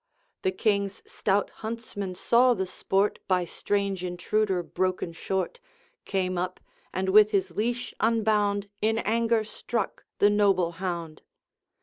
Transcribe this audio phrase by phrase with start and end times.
[0.41, 5.59] The King's stout huntsman saw the sport By strange intruder broken short,
[6.05, 6.59] Came up,
[6.91, 11.21] and with his leash unbound In anger struck the noble hound.